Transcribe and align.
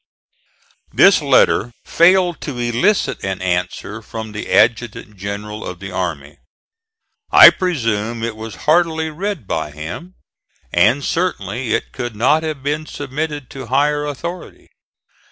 This 0.91 1.21
letter 1.21 1.73
failed 1.85 2.41
to 2.41 2.57
elicit 2.57 3.23
an 3.23 3.39
answer 3.39 4.01
from 4.01 4.31
the 4.31 4.49
Adjutant 4.51 5.15
General 5.15 5.63
of 5.63 5.79
the 5.79 5.91
Army. 5.91 6.39
I 7.29 7.51
presume 7.51 8.23
it 8.23 8.35
was 8.35 8.55
hardly 8.65 9.11
read 9.11 9.45
by 9.45 9.69
him, 9.69 10.15
and 10.73 11.03
certainly 11.05 11.75
it 11.75 11.91
could 11.91 12.15
not 12.15 12.41
have 12.41 12.63
been 12.63 12.87
submitted 12.87 13.47
to 13.51 13.67
higher 13.67 14.07
authority. 14.07 14.69